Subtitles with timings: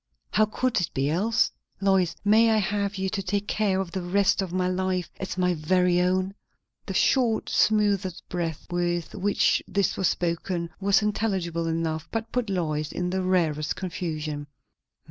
[0.31, 1.51] How could it be else?
[1.79, 5.37] Lois, may I have you, to take care of the rest of my life, as
[5.37, 6.33] my very own?"
[6.87, 12.91] The short, smothered breath with which this was spoken was intelligible enough, and put Lois
[12.91, 14.47] in the rarest confusion.